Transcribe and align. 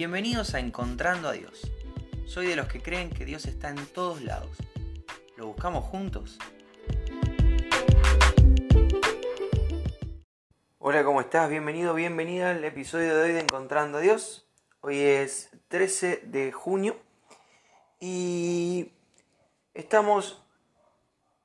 Bienvenidos 0.00 0.54
a 0.54 0.60
Encontrando 0.60 1.28
a 1.28 1.32
Dios. 1.32 1.70
Soy 2.24 2.46
de 2.46 2.56
los 2.56 2.68
que 2.68 2.80
creen 2.80 3.10
que 3.10 3.26
Dios 3.26 3.44
está 3.44 3.68
en 3.68 3.84
todos 3.84 4.22
lados. 4.22 4.56
¿Lo 5.36 5.48
buscamos 5.48 5.84
juntos? 5.84 6.38
Hola, 10.78 11.04
¿cómo 11.04 11.20
estás? 11.20 11.50
Bienvenido, 11.50 11.92
bienvenida 11.92 12.52
al 12.52 12.64
episodio 12.64 13.14
de 13.14 13.24
hoy 13.24 13.32
de 13.32 13.40
Encontrando 13.40 13.98
a 13.98 14.00
Dios. 14.00 14.48
Hoy 14.80 15.00
es 15.00 15.50
13 15.68 16.22
de 16.24 16.50
junio 16.50 16.96
y 18.00 18.92
estamos 19.74 20.42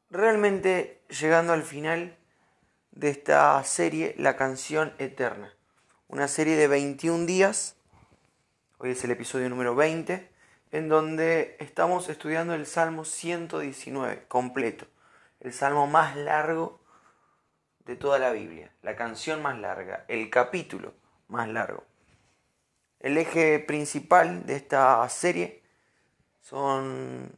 realmente 0.10 1.02
llegando 1.10 1.52
al 1.52 1.64
final 1.64 2.16
de 2.92 3.10
esta 3.10 3.62
serie, 3.66 4.16
La 4.18 4.38
canción 4.38 4.94
eterna. 4.98 5.54
Una 6.08 6.30
serie 6.30 6.56
de 6.56 6.70
21 6.70 7.26
días 7.26 7.76
Es 8.86 9.04
el 9.04 9.10
episodio 9.10 9.50
número 9.50 9.74
20, 9.74 10.30
en 10.72 10.90
donde 10.90 11.58
estamos 11.60 12.08
estudiando 12.08 12.54
el 12.54 12.68
Salmo 12.68 13.04
119 13.04 14.26
completo, 14.28 14.86
el 15.40 15.54
salmo 15.54 15.88
más 15.88 16.16
largo 16.16 16.80
de 17.80 17.96
toda 17.96 18.20
la 18.20 18.32
Biblia, 18.32 18.72
la 18.84 18.96
canción 18.96 19.42
más 19.42 19.58
larga, 19.58 20.06
el 20.08 20.30
capítulo 20.30 20.94
más 21.30 21.50
largo. 21.50 21.84
El 23.00 23.18
eje 23.18 23.58
principal 23.58 24.46
de 24.46 24.56
esta 24.56 25.10
serie 25.10 25.64
son 26.42 27.36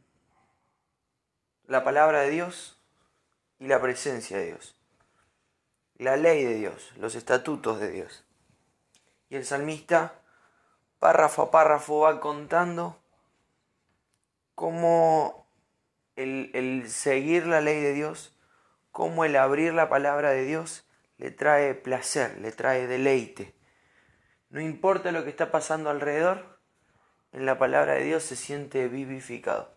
la 1.66 1.82
palabra 1.82 2.20
de 2.20 2.30
Dios 2.30 2.78
y 3.58 3.68
la 3.68 3.80
presencia 3.80 4.36
de 4.36 4.48
Dios, 4.48 4.76
la 5.96 6.18
ley 6.18 6.44
de 6.44 6.56
Dios, 6.56 6.92
los 6.98 7.14
estatutos 7.14 7.80
de 7.80 7.90
Dios. 7.90 8.26
Y 9.30 9.36
el 9.36 9.46
salmista 9.46 10.17
párrafo 10.98 11.42
a 11.42 11.50
párrafo 11.50 12.00
va 12.00 12.20
contando 12.20 12.98
cómo 14.54 15.46
el, 16.16 16.84
seguir 16.88 17.46
la 17.46 17.60
ley 17.60 17.80
de 17.80 17.92
Dios, 17.92 18.36
cómo 18.90 19.24
el 19.24 19.36
abrir 19.36 19.72
la 19.72 19.88
palabra 19.88 20.30
de 20.30 20.44
Dios 20.44 20.88
le 21.18 21.30
trae 21.30 21.74
placer, 21.74 22.38
le 22.40 22.52
trae 22.52 22.86
deleite. 22.86 23.54
No 24.50 24.60
importa 24.60 25.12
lo 25.12 25.24
que 25.24 25.30
está 25.30 25.50
pasando 25.50 25.90
alrededor, 25.90 26.58
en 27.32 27.44
la 27.44 27.58
palabra 27.58 27.94
de 27.94 28.04
Dios 28.04 28.22
se 28.22 28.36
siente 28.36 28.88
vivificado. 28.88 29.74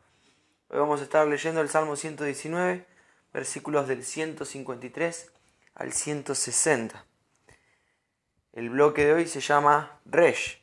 Hoy 0.70 0.80
vamos 0.80 1.02
a 1.02 1.04
estar 1.04 1.28
leyendo 1.28 1.62
el 1.62 1.70
Salmo 1.70 1.96
119, 1.96 2.88
versículos 3.34 3.88
del 3.88 4.06
153 4.06 5.34
al 5.76 5.92
160. 5.92 7.06
El 8.54 8.70
bloque 8.70 9.06
de 9.06 9.14
hoy 9.14 9.28
se 9.28 9.42
llama 9.42 10.00
Resh 10.06 10.61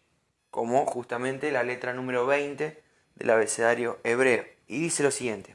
como 0.58 0.84
justamente 0.86 1.52
la 1.52 1.62
letra 1.62 1.94
número 1.94 2.26
20 2.26 2.82
del 3.14 3.30
abecedario 3.30 4.00
hebreo. 4.02 4.44
Y 4.66 4.80
dice 4.80 5.04
lo 5.04 5.12
siguiente, 5.12 5.54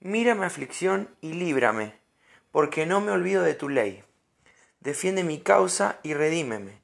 Mira 0.00 0.34
mi 0.34 0.46
aflicción 0.46 1.14
y 1.20 1.34
líbrame, 1.34 1.92
porque 2.50 2.86
no 2.86 3.02
me 3.02 3.10
olvido 3.10 3.42
de 3.42 3.52
tu 3.52 3.68
ley. 3.68 4.02
Defiende 4.80 5.24
mi 5.24 5.40
causa 5.40 6.00
y 6.02 6.14
redímeme. 6.14 6.80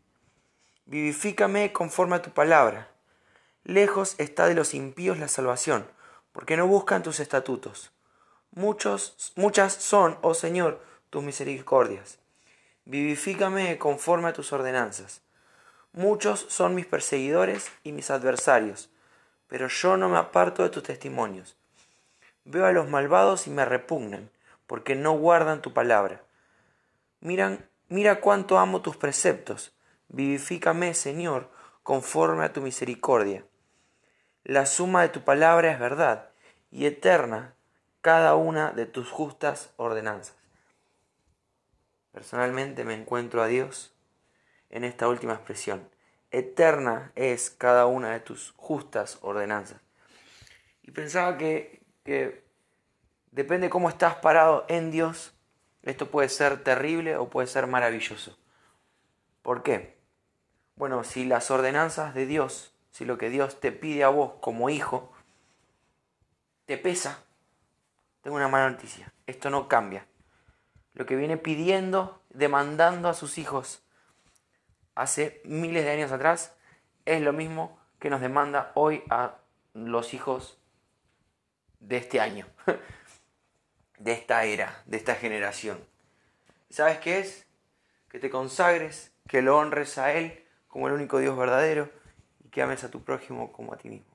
Vivifícame 0.85 1.73
conforme 1.73 2.17
a 2.17 2.21
tu 2.21 2.29
palabra. 2.29 2.91
Lejos 3.63 4.17
está 4.19 4.47
de 4.47 4.55
los 4.55 4.75
impíos 4.75 5.19
la 5.19 5.29
salvación, 5.29 5.87
porque 6.31 6.59
no 6.59 6.67
buscan 6.67 7.03
tus 7.03 7.21
estatutos. 7.21 7.91
Muchas 8.51 9.73
son, 9.79 10.19
oh 10.21 10.35
Señor, 10.35 10.85
tus 11.09 11.23
misericordias. 11.23 12.19
Vivifícame 12.85 13.79
conforme 13.79 14.29
a 14.29 14.35
tus 14.35 14.53
ordenanzas. 14.53 15.24
Muchos 15.95 16.45
son 16.49 16.75
mis 16.75 16.87
perseguidores 16.87 17.71
y 17.85 17.93
mis 17.93 18.11
adversarios, 18.11 18.91
pero 19.47 19.69
yo 19.69 19.97
no 19.97 20.09
me 20.09 20.19
aparto 20.19 20.65
de 20.65 20.71
tus 20.71 20.83
testimonios. 20.83 21.57
Veo 22.45 22.67
a 22.67 22.73
los 22.73 22.89
malvados 22.89 23.47
y 23.47 23.51
me 23.51 23.65
repugnan, 23.65 24.29
porque 24.67 24.97
no 24.97 25.13
guardan 25.13 25.63
tu 25.63 25.73
palabra. 25.73 26.21
Miran, 27.21 27.69
mira 27.89 28.21
cuánto 28.21 28.59
amo 28.59 28.83
tus 28.83 28.97
preceptos. 28.97 29.73
Vivifícame, 30.09 30.95
Señor, 30.95 31.49
conforme 31.85 32.45
a 32.45 32.53
tu 32.53 32.61
misericordia. 32.61 33.45
La 34.43 34.67
suma 34.67 35.03
de 35.03 35.11
tu 35.11 35.23
palabra 35.23 35.71
es 35.71 35.79
verdad, 35.79 36.31
y 36.73 36.87
eterna 36.87 37.55
cada 38.01 38.35
una 38.35 38.73
de 38.73 38.87
tus 38.87 39.13
justas 39.13 39.71
ordenanzas. 39.77 40.35
Personalmente 42.11 42.83
me 42.83 42.95
encuentro 42.95 43.45
a 43.45 43.47
Dios 43.47 43.94
en 44.75 44.83
esta 44.85 45.09
última 45.09 45.35
expresión. 45.35 45.89
Eterna 46.33 47.13
es 47.15 47.49
cada 47.49 47.87
una 47.87 48.11
de 48.11 48.21
tus 48.21 48.53
justas 48.57 49.19
ordenanzas. 49.23 49.81
Y 50.83 50.91
pensaba 50.91 51.39
que, 51.39 51.81
que 52.03 52.45
depende 53.31 53.71
cómo 53.71 53.89
estás 53.89 54.17
parado 54.17 54.67
en 54.69 54.91
Dios, 54.91 55.33
esto 55.83 56.11
puede 56.11 56.29
ser 56.29 56.63
terrible 56.65 57.17
o 57.17 57.31
puede 57.31 57.47
ser 57.47 57.69
maravilloso. 57.69 58.37
¿Por 59.43 59.63
qué? 59.63 59.97
Bueno, 60.75 61.05
si 61.05 61.25
las 61.25 61.53
ordenanzas 61.53 62.13
de 62.13 62.27
Dios, 62.27 62.75
si 62.91 63.05
lo 63.05 63.17
que 63.17 63.31
Dios 63.31 63.61
te 63.61 63.71
pide 63.71 64.03
a 64.03 64.09
vos 64.09 64.33
como 64.41 64.71
hijo, 64.71 65.13
te 66.67 66.79
pesa, 66.79 67.23
tengo 68.23 68.37
una 68.37 68.49
mala 68.49 68.71
noticia. 68.71 69.13
Esto 69.29 69.51
no 69.51 69.69
cambia. 69.69 70.05
Lo 70.95 71.07
que 71.07 71.15
viene 71.15 71.37
pidiendo, 71.37 72.21
demandando 72.31 73.09
a 73.09 73.15
sus 73.15 73.39
hijos 73.39 73.84
hace 74.95 75.41
miles 75.45 75.85
de 75.85 75.91
años 75.91 76.13
atrás 76.13 76.55
es 77.05 77.21
lo 77.21 77.33
mismo 77.33 77.79
que 77.99 78.11
nos 78.11 78.21
demanda 78.21 78.73
hoy 78.75 79.03
a 79.11 79.37
los 79.73 80.15
hijos 80.15 80.59
de 81.81 81.97
este 81.97 82.21
año, 82.21 82.47
de 83.99 84.13
esta 84.13 84.45
era, 84.45 84.83
de 84.87 84.97
esta 84.97 85.15
generación. 85.15 85.79
¿Sabes 86.71 86.99
qué 86.99 87.19
es? 87.19 87.47
Que 88.09 88.19
te 88.19 88.31
consagres, 88.31 89.13
que 89.29 89.43
lo 89.43 89.59
honres 89.59 89.99
a 89.99 90.13
Él 90.13 90.45
como 90.69 90.89
el 90.89 90.95
único 90.95 91.19
Dios 91.19 91.37
verdadero 91.37 91.89
y 92.45 92.49
que 92.49 92.63
ames 92.63 92.83
a 92.85 92.91
tu 92.91 93.05
prójimo 93.05 93.53
como 93.53 93.73
a 93.73 93.77
ti 93.77 93.89
mismo. 93.89 94.13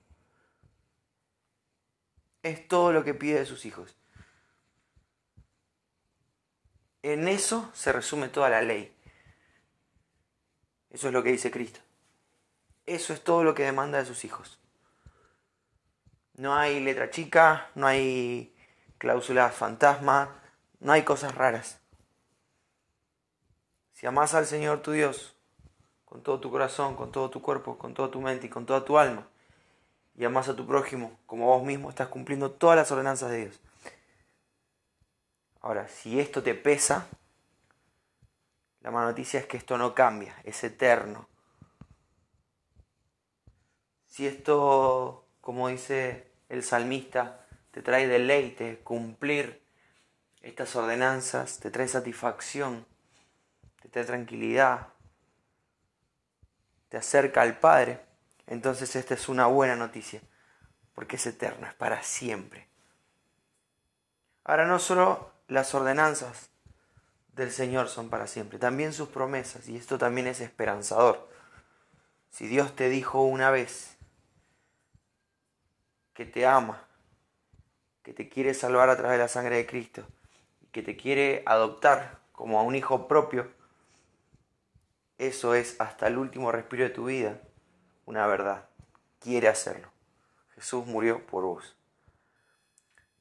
Es 2.44 2.68
todo 2.68 2.92
lo 2.92 3.04
que 3.04 3.14
pide 3.14 3.40
de 3.40 3.46
sus 3.46 3.66
hijos. 3.66 3.96
En 7.02 7.28
eso 7.30 7.70
se 7.74 7.94
resume 7.94 8.28
toda 8.28 8.50
la 8.50 8.62
ley. 8.62 8.94
Eso 10.90 11.08
es 11.08 11.14
lo 11.14 11.24
que 11.24 11.32
dice 11.32 11.52
Cristo. 11.52 11.80
Eso 12.86 13.14
es 13.14 13.24
todo 13.24 13.44
lo 13.44 13.54
que 13.54 13.64
demanda 13.64 14.00
de 14.00 14.06
sus 14.06 14.26
hijos. 14.26 14.60
No 16.34 16.56
hay 16.56 16.80
letra 16.80 17.10
chica, 17.10 17.70
no 17.76 17.86
hay 17.86 18.56
cláusulas 18.98 19.54
fantasma, 19.54 20.42
no 20.80 20.92
hay 20.92 21.04
cosas 21.04 21.36
raras. 21.36 21.80
Si 23.94 24.08
amas 24.08 24.34
al 24.34 24.46
Señor 24.46 24.82
tu 24.82 24.92
Dios 24.92 25.36
con 26.06 26.24
todo 26.24 26.40
tu 26.40 26.50
corazón, 26.50 26.96
con 26.96 27.12
todo 27.12 27.30
tu 27.30 27.42
cuerpo, 27.42 27.78
con 27.78 27.94
toda 27.94 28.10
tu 28.10 28.22
mente 28.22 28.48
y 28.48 28.50
con 28.50 28.66
toda 28.66 28.84
tu 28.84 28.98
alma, 28.98 29.28
y 30.16 30.26
amas 30.26 30.50
a 30.50 30.56
tu 30.56 30.66
prójimo 30.66 31.20
como 31.28 31.46
vos 31.46 31.64
mismo, 31.64 31.90
estás 31.90 32.08
cumpliendo 32.08 32.52
todas 32.52 32.76
las 32.76 32.92
ordenanzas 32.92 33.30
de 33.30 33.38
Dios. 33.46 33.60
Ahora, 35.62 35.88
si 35.88 36.20
esto 36.20 36.42
te 36.42 36.56
pesa, 36.56 37.08
la 38.82 38.92
mala 38.92 39.08
noticia 39.08 39.40
es 39.40 39.46
que 39.46 39.58
esto 39.58 39.78
no 39.78 39.94
cambia, 39.94 40.36
es 40.44 40.64
eterno. 40.64 41.28
Si 44.08 44.26
esto, 44.26 45.28
como 45.42 45.68
dice 45.68 46.32
el 46.50 46.64
salmista, 46.64 47.46
te 47.72 47.82
trae 47.82 48.08
deleite, 48.08 48.80
cumplir 48.80 49.64
estas 50.42 50.76
ordenanzas, 50.76 51.60
te 51.60 51.70
trae 51.72 51.88
satisfacción, 51.88 52.86
te 53.82 53.90
trae 53.90 54.06
tranquilidad, 54.06 54.88
te 56.88 56.98
acerca 56.98 57.42
al 57.42 57.60
Padre, 57.60 58.02
entonces 58.48 58.96
esta 58.96 59.14
es 59.14 59.30
una 59.30 59.46
buena 59.46 59.76
noticia, 59.76 60.22
porque 60.96 61.18
es 61.18 61.26
eterno, 61.28 61.68
es 61.68 61.74
para 61.76 62.02
siempre. 62.02 62.68
Ahora 64.44 64.66
no 64.66 64.80
solo 64.80 65.32
las 65.48 65.76
ordenanzas 65.76 66.49
del 67.40 67.52
Señor 67.52 67.88
son 67.88 68.10
para 68.10 68.28
siempre, 68.28 68.60
también 68.60 68.94
sus 68.94 69.10
promesas, 69.10 69.68
y 69.70 69.78
esto 69.78 69.98
también 69.98 70.28
es 70.28 70.42
esperanzador. 70.42 71.30
Si 72.30 72.48
Dios 72.48 72.76
te 72.76 72.90
dijo 72.90 73.24
una 73.24 73.50
vez 73.50 73.98
que 76.14 76.26
te 76.26 76.46
ama, 76.46 76.86
que 78.04 78.14
te 78.14 78.30
quiere 78.30 78.54
salvar 78.54 78.90
a 78.90 78.98
través 78.98 79.18
de 79.18 79.24
la 79.24 79.30
sangre 79.30 79.56
de 79.56 79.66
Cristo, 79.66 80.06
que 80.72 80.84
te 80.84 80.98
quiere 80.98 81.44
adoptar 81.46 82.20
como 82.34 82.60
a 82.60 82.64
un 82.64 82.76
hijo 82.76 83.08
propio, 83.08 83.50
eso 85.18 85.56
es 85.56 85.80
hasta 85.80 86.08
el 86.08 86.18
último 86.18 86.52
respiro 86.52 86.84
de 86.84 86.90
tu 86.90 87.06
vida 87.06 87.42
una 88.06 88.26
verdad. 88.28 88.66
Quiere 89.20 89.48
hacerlo. 89.48 89.90
Jesús 90.56 90.86
murió 90.86 91.26
por 91.26 91.44
vos. 91.44 91.76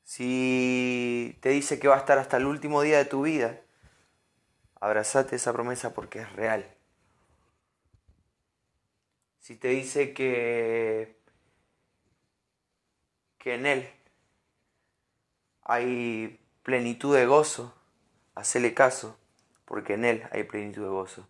Si 0.05 1.37
te 1.41 1.51
dice 1.51 1.79
que 1.79 1.89
va 1.89 1.97
a 1.97 1.99
estar 1.99 2.19
hasta 2.19 2.37
el 2.39 2.47
último 2.47 2.83
día 2.83 2.99
de 2.99 3.05
tu 3.05 3.23
vida, 3.23 3.61
Abrazate 4.81 5.37
esa 5.37 5.53
promesa 5.53 5.95
porque 5.95 6.21
es 6.21 6.33
real. 6.33 6.65
si 9.49 9.57
te 9.57 9.69
dice 9.69 10.13
que, 10.13 11.17
que 13.39 13.55
en 13.55 13.65
Él 13.65 13.89
hay 15.63 16.39
plenitud 16.63 17.17
de 17.17 17.25
gozo, 17.25 17.75
hacele 18.35 18.75
caso, 18.75 19.19
porque 19.65 19.95
en 19.95 20.05
Él 20.05 20.29
hay 20.33 20.45
plenitud 20.45 20.83
de 20.83 20.91
gozo. 20.91 21.27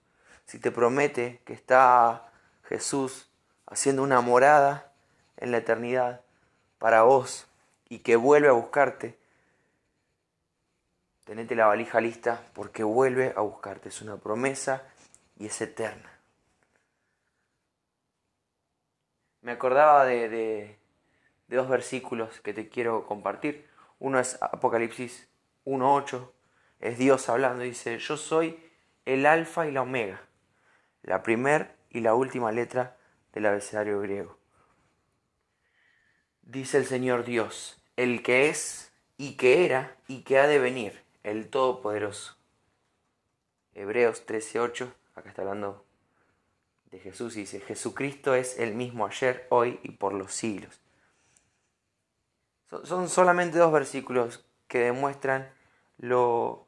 Si 0.47 0.59
te 0.59 0.73
promete 0.73 1.41
que 1.45 1.53
está 1.53 2.33
Jesús 2.65 3.31
haciendo 3.67 4.03
una 4.03 4.21
morada 4.21 4.93
en 5.37 5.53
la 5.53 5.59
eternidad 5.59 6.23
para 6.81 7.03
vos 7.03 7.47
y 7.89 8.01
que 8.01 8.17
vuelve 8.17 8.49
a 8.49 8.53
buscarte, 8.53 9.17
tenete 11.29 11.55
la 11.55 11.67
valija 11.67 12.01
lista 12.01 12.43
porque 12.55 12.83
vuelve 12.83 13.35
a 13.37 13.43
buscarte. 13.43 13.91
Es 13.91 14.01
una 14.01 14.17
promesa 14.17 14.83
y 15.37 15.45
es 15.45 15.61
eterna. 15.61 16.11
Me 19.43 19.53
acordaba 19.53 20.07
de, 20.07 20.79
dos 21.47 21.69
versículos 21.69 22.41
que 22.41 22.55
te 22.55 22.71
quiero 22.71 23.07
compartir. 23.07 23.69
Uno 23.99 24.19
es 24.19 24.39
Apocalipsis 24.41 25.29
1.8, 25.67 26.31
es 26.81 26.97
Dios 26.97 27.29
hablando, 27.29 27.63
dice, 27.63 27.99
yo 27.99 28.17
soy 28.17 28.59
el 29.05 29.27
alfa 29.27 29.67
y 29.67 29.73
la 29.73 29.83
omega, 29.83 30.23
la 31.03 31.23
primera 31.23 31.77
y 31.91 32.01
la 32.01 32.15
última 32.15 32.53
letra 32.53 32.97
del 33.35 33.47
abecedario 33.47 34.01
griego. 34.01 34.39
Dice 36.41 36.79
el 36.79 36.87
Señor 36.87 37.25
Dios, 37.25 37.83
el 37.97 38.23
que 38.23 38.49
es 38.49 38.95
y 39.19 39.37
que 39.37 39.67
era 39.67 39.97
y 40.07 40.23
que 40.23 40.39
ha 40.39 40.47
de 40.47 40.59
venir, 40.59 41.08
el 41.31 41.49
Todopoderoso. 41.49 42.37
Hebreos 43.75 44.25
13:8, 44.27 44.93
acá 45.15 45.29
está 45.29 45.43
hablando 45.43 45.85
de 46.91 46.99
Jesús 46.99 47.37
y 47.37 47.41
dice, 47.41 47.61
Jesucristo 47.61 48.35
es 48.35 48.59
el 48.59 48.75
mismo 48.75 49.07
ayer, 49.07 49.47
hoy 49.51 49.79
y 49.83 49.93
por 49.93 50.15
los 50.15 50.33
siglos. 50.33 50.81
Son 52.85 53.09
solamente 53.09 53.59
dos 53.59 53.73
versículos 53.73 54.45
que 54.67 54.81
demuestran 54.81 55.51
lo, 55.99 56.67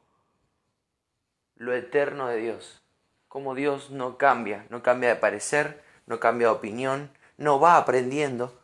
lo 1.55 1.73
eterno 1.73 2.27
de 2.27 2.37
Dios, 2.37 2.81
cómo 3.27 3.55
Dios 3.55 3.91
no 3.91 4.17
cambia, 4.17 4.65
no 4.69 4.81
cambia 4.81 5.09
de 5.09 5.15
parecer, 5.15 5.83
no 6.05 6.19
cambia 6.19 6.47
de 6.47 6.53
opinión, 6.53 7.11
no 7.37 7.59
va 7.59 7.77
aprendiendo 7.77 8.59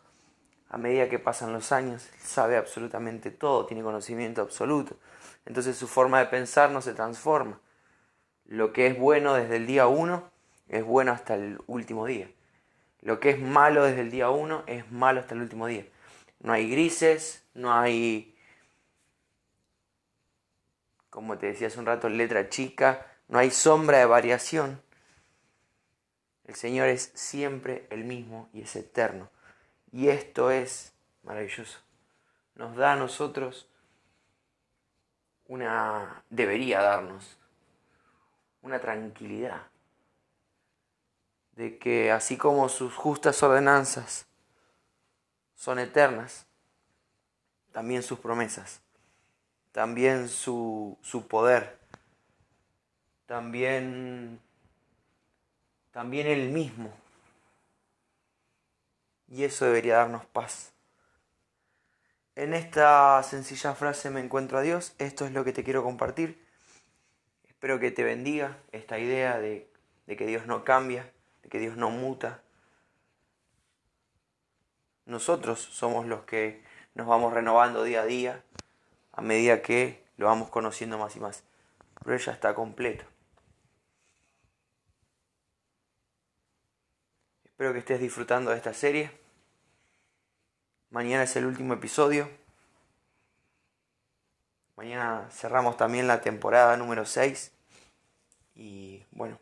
a 0.69 0.77
medida 0.77 1.09
que 1.09 1.19
pasan 1.19 1.53
los 1.53 1.71
años, 1.71 2.09
sabe 2.21 2.57
absolutamente 2.57 3.31
todo, 3.31 3.65
tiene 3.65 3.83
conocimiento 3.83 4.41
absoluto. 4.41 4.95
Entonces 5.47 5.77
su 5.77 5.87
forma 5.87 6.19
de 6.19 6.25
pensar 6.25 6.71
no 6.71 6.81
se 6.81 6.93
transforma. 6.93 7.61
Lo 8.43 8.73
que 8.73 8.87
es 8.87 8.99
bueno 8.99 9.33
desde 9.33 9.55
el 9.55 9.65
día 9.65 9.87
uno 9.87 10.29
es 10.67 10.83
bueno 10.83 11.13
hasta 11.13 11.35
el 11.35 11.57
último 11.67 12.05
día. 12.05 12.29
Lo 12.99 13.21
que 13.21 13.29
es 13.29 13.39
malo 13.39 13.85
desde 13.85 14.01
el 14.01 14.11
día 14.11 14.29
uno 14.29 14.65
es 14.67 14.91
malo 14.91 15.21
hasta 15.21 15.35
el 15.35 15.41
último 15.41 15.67
día. 15.67 15.85
No 16.41 16.51
hay 16.51 16.69
grises, 16.69 17.45
no 17.53 17.73
hay, 17.73 18.37
como 21.09 21.37
te 21.37 21.47
decía 21.47 21.67
hace 21.67 21.79
un 21.79 21.85
rato, 21.85 22.09
letra 22.09 22.49
chica, 22.49 23.07
no 23.29 23.39
hay 23.39 23.49
sombra 23.49 23.99
de 23.99 24.05
variación. 24.05 24.81
El 26.43 26.55
Señor 26.55 26.89
es 26.89 27.13
siempre 27.15 27.87
el 27.89 28.03
mismo 28.03 28.49
y 28.51 28.63
es 28.63 28.75
eterno. 28.75 29.29
Y 29.93 30.09
esto 30.09 30.51
es 30.51 30.91
maravilloso. 31.23 31.79
Nos 32.55 32.75
da 32.75 32.93
a 32.93 32.95
nosotros 32.97 33.69
una, 35.47 36.23
debería 36.29 36.81
darnos 36.81 37.37
una 38.61 38.79
tranquilidad 38.79 39.61
de 41.57 41.77
que 41.79 42.11
así 42.11 42.37
como 42.37 42.69
sus 42.69 42.93
justas 42.93 43.41
ordenanzas 43.41 44.27
son 45.55 45.79
eternas, 45.79 46.45
también 47.71 48.03
sus 48.03 48.19
promesas, 48.19 48.81
también 49.71 50.29
su, 50.29 50.97
su 51.01 51.27
poder, 51.27 51.79
también, 53.25 54.39
también 55.91 56.27
Él 56.27 56.49
mismo. 56.49 56.93
Y 59.29 59.43
eso 59.43 59.65
debería 59.65 59.97
darnos 59.97 60.25
paz. 60.25 60.71
En 62.37 62.53
esta 62.53 63.23
sencilla 63.23 63.73
frase 63.73 64.11
me 64.11 64.19
encuentro 64.19 64.59
a 64.59 64.61
Dios, 64.61 64.93
esto 64.99 65.25
es 65.25 65.31
lo 65.31 65.43
que 65.43 65.53
te 65.53 65.63
quiero 65.63 65.83
compartir. 65.83 66.45
Espero 67.47 67.79
que 67.79 67.89
te 67.89 68.03
bendiga 68.03 68.59
esta 68.71 68.99
idea 68.99 69.39
de, 69.39 69.67
de 70.05 70.15
que 70.15 70.27
Dios 70.27 70.45
no 70.45 70.63
cambia, 70.63 71.11
que 71.49 71.57
Dios 71.57 71.77
no 71.77 71.89
muta. 71.89 72.43
Nosotros 75.07 75.59
somos 75.59 76.05
los 76.05 76.25
que 76.25 76.63
nos 76.93 77.07
vamos 77.07 77.33
renovando 77.33 77.83
día 77.83 78.01
a 78.01 78.05
día 78.05 78.43
a 79.13 79.23
medida 79.23 79.63
que 79.63 80.03
lo 80.17 80.27
vamos 80.27 80.51
conociendo 80.51 80.99
más 80.99 81.15
y 81.15 81.19
más. 81.19 81.43
Pero 82.03 82.15
ella 82.15 82.33
está 82.33 82.53
completo. 82.53 83.03
Espero 87.45 87.73
que 87.73 87.79
estés 87.79 87.99
disfrutando 87.99 88.51
de 88.51 88.57
esta 88.57 88.75
serie. 88.75 89.26
Mañana 90.89 91.23
es 91.23 91.35
el 91.35 91.45
último 91.45 91.73
episodio. 91.73 92.29
Mañana 94.77 95.27
cerramos 95.31 95.75
también 95.75 96.07
la 96.07 96.21
temporada 96.21 96.77
número 96.77 97.05
6. 97.05 97.51
Y 98.55 99.03
bueno, 99.11 99.37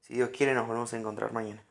si 0.00 0.14
Dios 0.14 0.30
quiere, 0.30 0.54
nos 0.54 0.66
volvemos 0.66 0.92
a 0.92 0.98
encontrar 0.98 1.32
mañana. 1.32 1.62